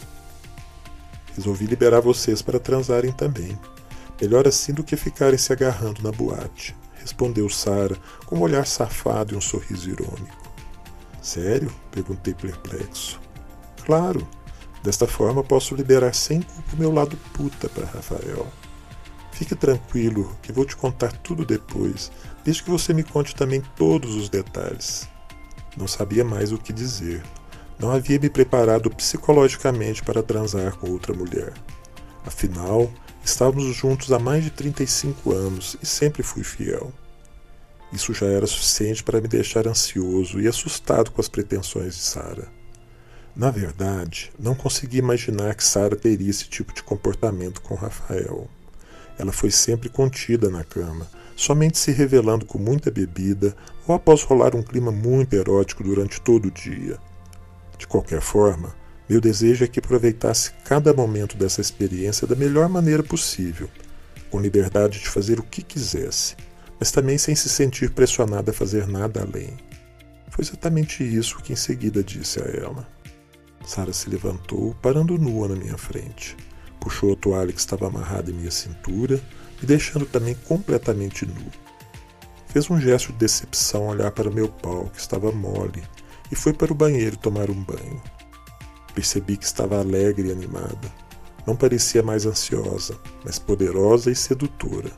Resolvi 1.35 1.67
liberar 1.67 1.99
vocês 1.99 2.41
para 2.41 2.59
transarem 2.59 3.11
também. 3.11 3.55
Melhor 4.19 4.47
assim 4.47 4.73
do 4.73 4.83
que 4.83 4.97
ficarem 4.97 5.37
se 5.37 5.53
agarrando 5.53 6.01
na 6.01 6.11
boate, 6.11 6.75
respondeu 6.95 7.47
Sara 7.47 7.95
com 8.25 8.37
um 8.37 8.41
olhar 8.41 8.65
safado 8.65 9.35
e 9.35 9.37
um 9.37 9.41
sorriso 9.41 9.91
irônico. 9.91 10.51
Sério? 11.21 11.71
perguntei 11.91 12.33
perplexo. 12.33 13.21
Claro. 13.85 14.27
Desta 14.81 15.05
forma 15.05 15.43
posso 15.43 15.75
liberar 15.75 16.15
sem 16.15 16.41
culpa 16.41 16.73
o 16.75 16.79
meu 16.79 16.91
lado 16.91 17.15
puta 17.31 17.69
para 17.69 17.85
Rafael. 17.85 18.47
Fique 19.31 19.53
tranquilo, 19.53 20.35
que 20.41 20.51
vou 20.51 20.65
te 20.65 20.75
contar 20.75 21.11
tudo 21.17 21.45
depois, 21.45 22.11
desde 22.43 22.63
que 22.63 22.71
você 22.71 22.95
me 22.95 23.03
conte 23.03 23.35
também 23.35 23.61
todos 23.75 24.15
os 24.15 24.27
detalhes. 24.27 25.07
Não 25.77 25.87
sabia 25.87 26.25
mais 26.25 26.51
o 26.51 26.57
que 26.57 26.73
dizer. 26.73 27.21
Não 27.79 27.91
havia 27.91 28.19
me 28.19 28.29
preparado 28.29 28.89
psicologicamente 28.89 30.03
para 30.03 30.21
transar 30.21 30.75
com 30.75 30.91
outra 30.91 31.13
mulher. 31.13 31.53
Afinal, 32.25 32.91
estávamos 33.23 33.73
juntos 33.73 34.11
há 34.11 34.19
mais 34.19 34.43
de 34.43 34.49
35 34.49 35.31
anos 35.31 35.77
e 35.81 35.85
sempre 35.85 36.21
fui 36.21 36.43
fiel. 36.43 36.91
Isso 37.93 38.13
já 38.13 38.25
era 38.25 38.45
suficiente 38.45 39.01
para 39.01 39.21
me 39.21 39.29
deixar 39.29 39.65
ansioso 39.65 40.41
e 40.41 40.47
assustado 40.47 41.09
com 41.11 41.21
as 41.21 41.29
pretensões 41.29 41.95
de 41.95 42.01
Sara. 42.01 42.49
Na 43.33 43.49
verdade, 43.49 44.31
não 44.37 44.53
consegui 44.53 44.97
imaginar 44.97 45.55
que 45.55 45.63
Sara 45.63 45.95
teria 45.95 46.29
esse 46.29 46.49
tipo 46.49 46.73
de 46.73 46.83
comportamento 46.83 47.61
com 47.61 47.75
Rafael. 47.75 48.49
Ela 49.17 49.31
foi 49.31 49.51
sempre 49.51 49.87
contida 49.87 50.49
na 50.49 50.65
cama, 50.65 51.07
somente 51.33 51.77
se 51.77 51.91
revelando 51.91 52.45
com 52.45 52.57
muita 52.57 52.91
bebida 52.91 53.55
ou 53.87 53.95
após 53.95 54.21
rolar 54.23 54.53
um 54.53 54.61
clima 54.61 54.91
muito 54.91 55.33
erótico 55.33 55.81
durante 55.81 56.19
todo 56.19 56.49
o 56.49 56.51
dia. 56.51 56.99
De 57.79 57.87
qualquer 57.87 58.21
forma, 58.21 58.75
meu 59.09 59.21
desejo 59.21 59.63
é 59.63 59.67
que 59.67 59.79
aproveitasse 59.79 60.51
cada 60.65 60.93
momento 60.93 61.37
dessa 61.37 61.61
experiência 61.61 62.27
da 62.27 62.35
melhor 62.35 62.67
maneira 62.67 63.01
possível, 63.01 63.69
com 64.29 64.39
liberdade 64.39 64.99
de 64.99 65.07
fazer 65.07 65.39
o 65.39 65.43
que 65.43 65.63
quisesse, 65.63 66.35
mas 66.77 66.91
também 66.91 67.17
sem 67.17 67.33
se 67.33 67.47
sentir 67.47 67.91
pressionada 67.91 68.51
a 68.51 68.53
fazer 68.53 68.85
nada 68.85 69.21
além. 69.21 69.57
Foi 70.29 70.43
exatamente 70.43 71.03
isso 71.03 71.41
que 71.41 71.53
em 71.53 71.55
seguida 71.55 72.03
disse 72.03 72.41
a 72.41 72.45
ela. 72.45 72.85
Sara 73.65 73.93
se 73.93 74.09
levantou, 74.09 74.75
parando 74.81 75.17
nua 75.17 75.47
na 75.47 75.55
minha 75.55 75.77
frente. 75.77 76.35
Puxou 76.81 77.13
a 77.13 77.15
toalha 77.15 77.53
que 77.53 77.59
estava 77.59 77.87
amarrada 77.87 78.29
em 78.29 78.33
minha 78.33 78.51
cintura, 78.51 79.21
me 79.61 79.65
deixando 79.65 80.05
também 80.05 80.35
completamente 80.47 81.25
nu. 81.25 81.51
Fez 82.47 82.69
um 82.69 82.79
gesto 82.79 83.13
de 83.13 83.19
decepção 83.19 83.83
ao 83.83 83.89
olhar 83.91 84.11
para 84.11 84.29
meu 84.29 84.49
pau, 84.49 84.89
que 84.93 84.99
estava 84.99 85.31
mole, 85.31 85.81
e 86.31 86.35
foi 86.35 86.53
para 86.53 86.71
o 86.71 86.75
banheiro 86.75 87.17
tomar 87.17 87.49
um 87.49 87.63
banho. 87.63 88.01
Percebi 88.93 89.37
que 89.37 89.45
estava 89.45 89.79
alegre 89.79 90.29
e 90.29 90.31
animada. 90.31 90.91
Não 91.45 91.55
parecia 91.55 92.03
mais 92.03 92.25
ansiosa, 92.25 92.97
mas 93.23 93.39
poderosa 93.39 94.11
e 94.11 94.15
sedutora. 94.15 94.91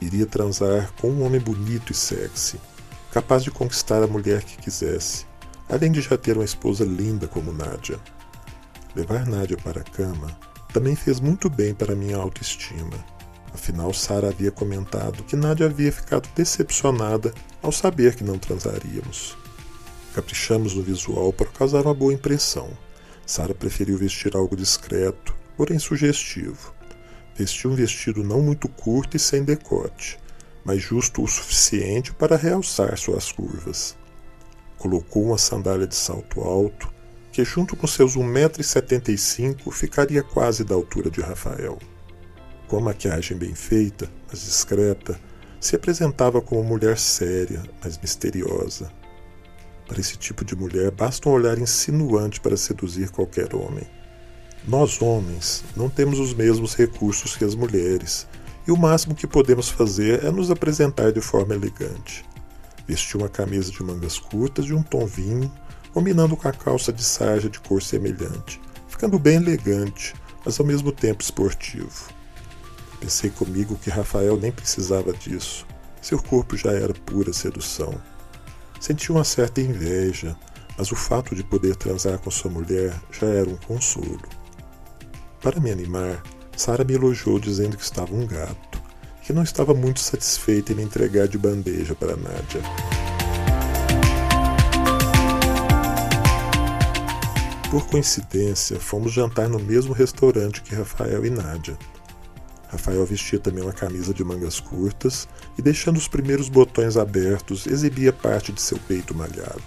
Iria 0.00 0.26
transar 0.26 0.92
com 1.00 1.10
um 1.10 1.22
homem 1.24 1.40
bonito 1.40 1.92
e 1.92 1.94
sexy, 1.94 2.60
capaz 3.12 3.44
de 3.44 3.50
conquistar 3.50 4.02
a 4.02 4.06
mulher 4.06 4.42
que 4.42 4.56
quisesse, 4.56 5.26
além 5.68 5.92
de 5.92 6.00
já 6.00 6.16
ter 6.16 6.36
uma 6.36 6.44
esposa 6.44 6.84
linda 6.84 7.28
como 7.28 7.52
Nádia. 7.52 7.98
Levar 8.94 9.26
Nádia 9.26 9.56
para 9.56 9.80
a 9.80 9.84
cama 9.84 10.36
também 10.72 10.94
fez 10.94 11.20
muito 11.20 11.48
bem 11.48 11.74
para 11.74 11.94
minha 11.94 12.16
autoestima. 12.16 13.04
Afinal, 13.52 13.92
Sara 13.92 14.28
havia 14.28 14.50
comentado 14.50 15.22
que 15.24 15.36
Nádia 15.36 15.66
havia 15.66 15.92
ficado 15.92 16.28
decepcionada 16.34 17.34
ao 17.62 17.72
saber 17.72 18.14
que 18.14 18.24
não 18.24 18.38
transaríamos. 18.38 19.36
Caprichamos 20.20 20.74
no 20.74 20.82
visual 20.82 21.32
para 21.32 21.46
causar 21.46 21.86
uma 21.86 21.94
boa 21.94 22.12
impressão. 22.12 22.68
Sara 23.24 23.54
preferiu 23.54 23.96
vestir 23.96 24.36
algo 24.36 24.54
discreto, 24.54 25.34
porém 25.56 25.78
sugestivo. 25.78 26.74
Vestiu 27.34 27.70
um 27.70 27.74
vestido 27.74 28.22
não 28.22 28.42
muito 28.42 28.68
curto 28.68 29.16
e 29.16 29.20
sem 29.20 29.42
decote, 29.42 30.20
mas 30.62 30.82
justo 30.82 31.22
o 31.22 31.26
suficiente 31.26 32.12
para 32.12 32.36
realçar 32.36 32.98
suas 32.98 33.32
curvas. 33.32 33.96
Colocou 34.76 35.24
uma 35.24 35.38
sandália 35.38 35.86
de 35.86 35.96
salto 35.96 36.42
alto, 36.42 36.92
que 37.32 37.42
junto 37.42 37.74
com 37.74 37.86
seus 37.86 38.14
1,75m 38.14 39.72
ficaria 39.72 40.22
quase 40.22 40.64
da 40.64 40.74
altura 40.74 41.10
de 41.10 41.22
Rafael. 41.22 41.78
Com 42.68 42.76
a 42.76 42.80
maquiagem 42.82 43.38
bem 43.38 43.54
feita, 43.54 44.10
mas 44.28 44.44
discreta, 44.44 45.18
se 45.58 45.76
apresentava 45.76 46.42
como 46.42 46.62
mulher 46.62 46.98
séria, 46.98 47.62
mas 47.82 47.96
misteriosa. 47.96 48.99
Para 49.90 49.98
esse 49.98 50.16
tipo 50.16 50.44
de 50.44 50.54
mulher, 50.54 50.92
basta 50.92 51.28
um 51.28 51.32
olhar 51.32 51.58
insinuante 51.58 52.40
para 52.40 52.56
seduzir 52.56 53.10
qualquer 53.10 53.56
homem. 53.56 53.84
Nós, 54.68 55.02
homens, 55.02 55.64
não 55.74 55.90
temos 55.90 56.20
os 56.20 56.32
mesmos 56.32 56.76
recursos 56.76 57.36
que 57.36 57.44
as 57.44 57.56
mulheres, 57.56 58.24
e 58.68 58.70
o 58.70 58.76
máximo 58.76 59.16
que 59.16 59.26
podemos 59.26 59.68
fazer 59.68 60.24
é 60.24 60.30
nos 60.30 60.48
apresentar 60.48 61.10
de 61.10 61.20
forma 61.20 61.56
elegante. 61.56 62.24
Vestir 62.86 63.16
uma 63.16 63.28
camisa 63.28 63.72
de 63.72 63.82
mangas 63.82 64.16
curtas 64.16 64.64
de 64.64 64.72
um 64.72 64.80
tom 64.80 65.04
vinho, 65.06 65.52
combinando 65.92 66.36
com 66.36 66.46
a 66.46 66.52
calça 66.52 66.92
de 66.92 67.02
sarja 67.02 67.50
de 67.50 67.58
cor 67.58 67.82
semelhante, 67.82 68.60
ficando 68.86 69.18
bem 69.18 69.38
elegante, 69.38 70.14
mas 70.44 70.60
ao 70.60 70.66
mesmo 70.66 70.92
tempo 70.92 71.20
esportivo. 71.20 72.10
Pensei 73.00 73.28
comigo 73.28 73.74
que 73.74 73.90
Rafael 73.90 74.36
nem 74.36 74.52
precisava 74.52 75.12
disso. 75.12 75.66
Seu 76.00 76.22
corpo 76.22 76.56
já 76.56 76.70
era 76.70 76.94
pura 76.94 77.32
sedução. 77.32 78.00
Senti 78.80 79.12
uma 79.12 79.24
certa 79.24 79.60
inveja, 79.60 80.34
mas 80.78 80.90
o 80.90 80.96
fato 80.96 81.34
de 81.34 81.44
poder 81.44 81.76
transar 81.76 82.18
com 82.18 82.30
sua 82.30 82.50
mulher 82.50 82.98
já 83.12 83.26
era 83.26 83.48
um 83.48 83.56
consolo. 83.56 84.18
Para 85.42 85.60
me 85.60 85.70
animar, 85.70 86.22
Sara 86.56 86.82
me 86.82 86.94
elogiou 86.94 87.38
dizendo 87.38 87.76
que 87.76 87.82
estava 87.82 88.14
um 88.14 88.26
gato, 88.26 88.82
que 89.22 89.34
não 89.34 89.42
estava 89.42 89.74
muito 89.74 90.00
satisfeita 90.00 90.72
em 90.72 90.76
me 90.76 90.82
entregar 90.82 91.28
de 91.28 91.36
bandeja 91.36 91.94
para 91.94 92.16
Nádia. 92.16 92.62
Por 97.70 97.86
coincidência, 97.86 98.80
fomos 98.80 99.12
jantar 99.12 99.46
no 99.46 99.58
mesmo 99.58 99.92
restaurante 99.92 100.62
que 100.62 100.74
Rafael 100.74 101.24
e 101.26 101.30
Nádia. 101.30 101.78
Rafael 102.70 103.04
vestia 103.04 103.40
também 103.40 103.64
uma 103.64 103.72
camisa 103.72 104.14
de 104.14 104.22
mangas 104.22 104.60
curtas 104.60 105.28
e, 105.58 105.62
deixando 105.62 105.96
os 105.96 106.06
primeiros 106.06 106.48
botões 106.48 106.96
abertos, 106.96 107.66
exibia 107.66 108.12
parte 108.12 108.52
de 108.52 108.60
seu 108.60 108.78
peito 108.78 109.12
malhado. 109.12 109.62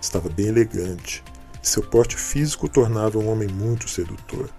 Estava 0.00 0.28
bem 0.28 0.48
elegante 0.48 1.24
e 1.62 1.66
seu 1.66 1.82
porte 1.82 2.14
físico 2.14 2.68
tornava 2.68 3.18
um 3.18 3.28
homem 3.30 3.48
muito 3.48 3.88
sedutor. 3.88 4.50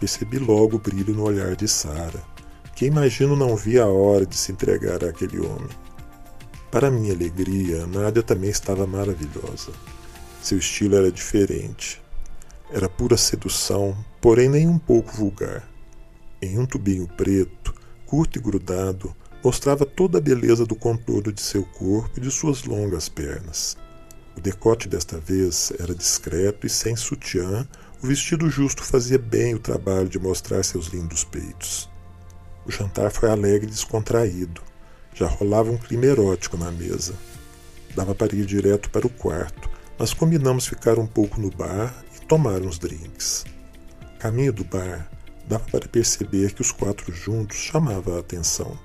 Percebi 0.00 0.38
logo 0.38 0.76
o 0.76 0.80
brilho 0.80 1.14
no 1.14 1.24
olhar 1.24 1.54
de 1.54 1.68
Sara, 1.68 2.22
que 2.74 2.86
imagino 2.86 3.36
não 3.36 3.54
via 3.54 3.82
a 3.82 3.88
hora 3.88 4.24
de 4.24 4.34
se 4.34 4.52
entregar 4.52 5.04
àquele 5.04 5.38
homem. 5.38 5.68
Para 6.70 6.90
minha 6.90 7.12
alegria, 7.12 7.86
Nádia 7.86 8.22
também 8.22 8.48
estava 8.48 8.86
maravilhosa. 8.86 9.70
Seu 10.42 10.56
estilo 10.56 10.96
era 10.96 11.12
diferente. 11.12 12.00
Era 12.70 12.88
pura 12.88 13.18
sedução, 13.18 13.94
porém 14.18 14.48
nem 14.48 14.66
um 14.66 14.78
pouco 14.78 15.12
vulgar. 15.12 15.71
Em 16.42 16.58
um 16.58 16.66
tubinho 16.66 17.06
preto, 17.06 17.72
curto 18.04 18.36
e 18.36 18.42
grudado, 18.42 19.14
mostrava 19.44 19.86
toda 19.86 20.18
a 20.18 20.20
beleza 20.20 20.66
do 20.66 20.74
contorno 20.74 21.32
de 21.32 21.40
seu 21.40 21.62
corpo 21.64 22.18
e 22.18 22.20
de 22.20 22.32
suas 22.32 22.64
longas 22.64 23.08
pernas. 23.08 23.76
O 24.36 24.40
decote 24.40 24.88
desta 24.88 25.18
vez 25.18 25.72
era 25.78 25.94
discreto 25.94 26.66
e 26.66 26.70
sem 26.70 26.96
sutiã, 26.96 27.64
o 28.02 28.08
vestido 28.08 28.50
justo 28.50 28.82
fazia 28.82 29.20
bem 29.20 29.54
o 29.54 29.60
trabalho 29.60 30.08
de 30.08 30.18
mostrar 30.18 30.64
seus 30.64 30.86
lindos 30.88 31.22
peitos. 31.22 31.88
O 32.66 32.72
jantar 32.72 33.12
foi 33.12 33.30
alegre 33.30 33.68
e 33.68 33.70
descontraído. 33.70 34.62
Já 35.14 35.28
rolava 35.28 35.70
um 35.70 35.78
clima 35.78 36.06
erótico 36.06 36.56
na 36.56 36.72
mesa. 36.72 37.14
Dava 37.94 38.16
para 38.16 38.34
ir 38.34 38.46
direto 38.46 38.90
para 38.90 39.06
o 39.06 39.10
quarto, 39.10 39.70
mas 39.96 40.12
combinamos 40.12 40.66
ficar 40.66 40.98
um 40.98 41.06
pouco 41.06 41.40
no 41.40 41.50
bar 41.50 41.94
e 42.16 42.26
tomar 42.26 42.62
uns 42.62 42.80
drinks. 42.80 43.44
Caminho 44.18 44.52
do 44.52 44.64
bar, 44.64 45.08
dava 45.46 45.64
para 45.64 45.88
perceber 45.88 46.52
que 46.52 46.62
os 46.62 46.72
quatro 46.72 47.12
juntos 47.12 47.56
chamava 47.56 48.16
a 48.16 48.20
atenção. 48.20 48.78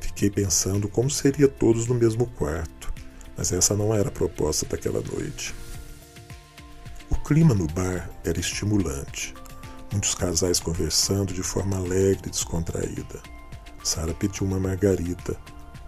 Fiquei 0.00 0.30
pensando 0.30 0.88
como 0.88 1.10
seria 1.10 1.48
todos 1.48 1.86
no 1.86 1.94
mesmo 1.94 2.26
quarto, 2.26 2.92
mas 3.36 3.52
essa 3.52 3.74
não 3.74 3.94
era 3.94 4.08
a 4.08 4.12
proposta 4.12 4.66
daquela 4.66 5.00
noite. 5.00 5.54
O 7.10 7.16
clima 7.16 7.54
no 7.54 7.66
bar 7.66 8.10
era 8.24 8.38
estimulante. 8.38 9.34
Muitos 9.90 10.14
casais 10.14 10.60
conversando 10.60 11.32
de 11.32 11.42
forma 11.42 11.76
alegre 11.76 12.28
e 12.28 12.30
descontraída. 12.30 13.20
Sara 13.82 14.14
pediu 14.14 14.46
uma 14.46 14.58
margarita, 14.58 15.36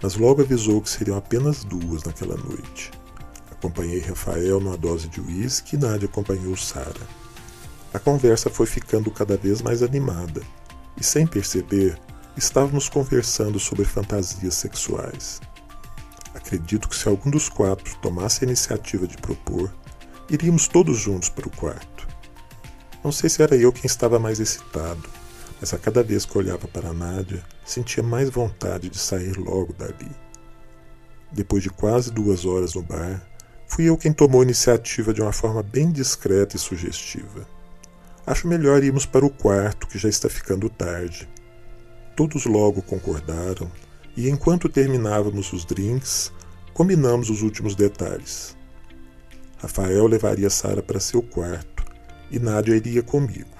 mas 0.02 0.16
logo 0.16 0.42
avisou 0.42 0.80
que 0.80 0.90
seriam 0.90 1.16
apenas 1.16 1.64
duas 1.64 2.04
naquela 2.04 2.36
noite. 2.36 2.90
Acompanhei 3.50 4.00
Rafael 4.00 4.60
numa 4.60 4.76
dose 4.76 5.08
de 5.08 5.20
uísque 5.20 5.76
e 5.76 5.78
Nádia 5.78 6.08
acompanhou 6.08 6.56
Sara. 6.56 7.25
A 7.96 7.98
conversa 7.98 8.50
foi 8.50 8.66
ficando 8.66 9.10
cada 9.10 9.38
vez 9.38 9.62
mais 9.62 9.82
animada 9.82 10.42
e, 10.98 11.02
sem 11.02 11.26
perceber, 11.26 11.98
estávamos 12.36 12.90
conversando 12.90 13.58
sobre 13.58 13.86
fantasias 13.86 14.52
sexuais. 14.52 15.40
Acredito 16.34 16.90
que 16.90 16.94
se 16.94 17.08
algum 17.08 17.30
dos 17.30 17.48
quatro 17.48 17.96
tomasse 18.02 18.44
a 18.44 18.48
iniciativa 18.48 19.06
de 19.06 19.16
propor, 19.16 19.72
iríamos 20.28 20.68
todos 20.68 20.98
juntos 20.98 21.30
para 21.30 21.48
o 21.48 21.56
quarto. 21.56 22.06
Não 23.02 23.10
sei 23.10 23.30
se 23.30 23.42
era 23.42 23.56
eu 23.56 23.72
quem 23.72 23.86
estava 23.86 24.18
mais 24.18 24.40
excitado, 24.40 25.08
mas 25.58 25.72
a 25.72 25.78
cada 25.78 26.02
vez 26.02 26.26
que 26.26 26.36
olhava 26.36 26.68
para 26.68 26.92
Nádia, 26.92 27.42
sentia 27.64 28.02
mais 28.02 28.28
vontade 28.28 28.90
de 28.90 28.98
sair 28.98 29.38
logo 29.38 29.72
dali. 29.72 30.14
Depois 31.32 31.62
de 31.62 31.70
quase 31.70 32.12
duas 32.12 32.44
horas 32.44 32.74
no 32.74 32.82
bar, 32.82 33.26
Fui 33.68 33.84
eu 33.84 33.96
quem 33.96 34.12
tomou 34.12 34.40
a 34.42 34.44
iniciativa 34.44 35.12
de 35.12 35.20
uma 35.20 35.32
forma 35.32 35.62
bem 35.62 35.90
discreta 35.90 36.56
e 36.56 36.58
sugestiva. 36.58 37.55
Acho 38.26 38.48
melhor 38.48 38.82
irmos 38.82 39.06
para 39.06 39.24
o 39.24 39.30
quarto, 39.30 39.86
que 39.86 39.98
já 39.98 40.08
está 40.08 40.28
ficando 40.28 40.68
tarde. 40.68 41.28
Todos 42.16 42.44
logo 42.44 42.82
concordaram, 42.82 43.70
e 44.16 44.28
enquanto 44.28 44.68
terminávamos 44.68 45.52
os 45.52 45.64
drinks, 45.64 46.32
combinamos 46.74 47.30
os 47.30 47.42
últimos 47.42 47.76
detalhes. 47.76 48.56
Rafael 49.58 50.08
levaria 50.08 50.50
Sara 50.50 50.82
para 50.82 50.98
seu 50.98 51.22
quarto 51.22 51.84
e 52.28 52.40
Nádia 52.40 52.74
iria 52.74 53.02
comigo. 53.02 53.56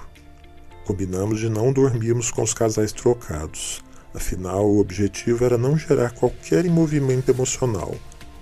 Combinamos 0.85 1.39
de 1.39 1.49
não 1.49 1.73
dormirmos 1.73 2.33
com 2.33 2.43
os 2.43 2.53
casais 2.53 2.91
trocados, 2.91 3.85
afinal 4.13 4.67
o 4.67 4.81
objetivo 4.81 5.45
era 5.45 5.57
não 5.57 5.79
gerar 5.79 6.11
qualquer 6.11 6.67
envolvimento 6.67 7.31
emocional, 7.31 7.95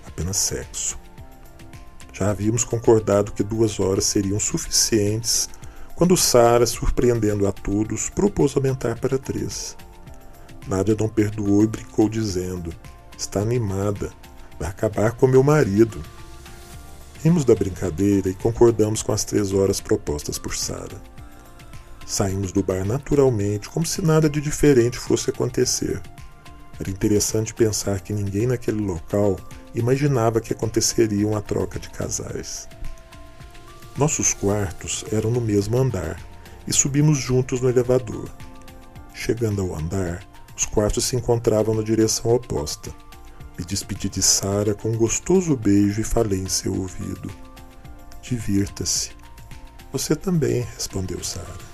apenas 0.07 0.39
sexo. 0.39 0.99
Já 2.15 2.31
havíamos 2.31 2.65
concordado 2.65 3.33
que 3.33 3.43
duas 3.43 3.79
horas 3.79 4.05
seriam 4.05 4.41
suficientes 4.41 5.51
quando 5.95 6.17
Sara, 6.17 6.67
surpreendendo 6.67 7.47
a 7.47 7.53
todos, 7.53 8.11
propôs 8.11 8.57
aumentar 8.57 8.99
para 8.99 9.19
três. 9.19 9.77
Nádia 10.67 10.97
não 10.99 11.09
perdoou 11.09 11.63
e 11.63 11.67
brincou, 11.67 12.09
dizendo: 12.09 12.75
Está 13.17 13.41
animada, 13.41 14.11
vai 14.59 14.69
acabar 14.69 15.13
com 15.13 15.27
meu 15.27 15.43
marido. 15.43 16.03
Rimos 17.23 17.45
da 17.45 17.55
brincadeira 17.55 18.29
e 18.29 18.35
concordamos 18.35 19.03
com 19.03 19.13
as 19.13 19.25
três 19.25 19.53
horas 19.53 19.81
propostas 19.81 20.39
por 20.39 20.55
Sara. 20.55 21.01
Saímos 22.07 22.53
do 22.53 22.63
bar 22.63 22.85
naturalmente, 22.85 23.71
como 23.71 23.87
se 23.87 24.03
nada 24.03 24.29
de 24.29 24.41
diferente 24.41 24.99
fosse 24.99 25.31
acontecer. 25.31 26.03
Era 26.79 26.91
interessante 26.91 27.55
pensar 27.55 28.01
que 28.01 28.13
ninguém 28.13 28.47
naquele 28.47 28.81
local 28.81 29.37
imaginava 29.75 30.41
que 30.41 30.53
aconteceria 30.53 31.27
uma 31.27 31.41
troca 31.41 31.79
de 31.79 31.89
casais. 31.89 32.69
Nossos 33.97 34.35
quartos 34.35 35.05
eram 35.13 35.31
no 35.31 35.41
mesmo 35.41 35.79
andar 35.79 36.21
e 36.67 36.73
subimos 36.73 37.19
juntos 37.19 37.61
no 37.61 37.69
elevador. 37.69 38.29
Chegando 39.15 39.63
ao 39.63 39.79
andar, 39.79 40.27
os 40.57 40.67
quartos 40.67 41.05
se 41.05 41.15
encontravam 41.15 41.75
na 41.75 41.83
direção 41.83 42.35
oposta. 42.35 42.93
Me 43.57 43.65
despedi 43.65 44.09
de 44.09 44.21
Sara 44.21 44.75
com 44.75 44.89
um 44.91 44.97
gostoso 44.97 45.57
beijo 45.57 46.01
e 46.01 46.05
falei 46.05 46.41
em 46.41 46.49
seu 46.49 46.75
ouvido: 46.75 47.31
Divirta-se. 48.21 49.13
Você 49.93 50.17
também, 50.17 50.63
respondeu 50.75 51.23
Sara. 51.23 51.74